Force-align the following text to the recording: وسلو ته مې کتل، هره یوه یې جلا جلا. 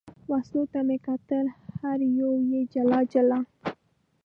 وسلو 0.29 0.61
ته 0.71 0.79
مې 0.87 0.97
کتل، 1.07 1.45
هره 1.79 2.07
یوه 2.19 2.39
یې 2.51 2.61
جلا 2.73 2.99
جلا. 3.11 3.39